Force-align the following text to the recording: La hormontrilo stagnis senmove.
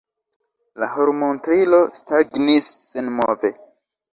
La 0.83 0.87
hormontrilo 0.95 1.81
stagnis 2.01 2.71
senmove. 2.89 3.57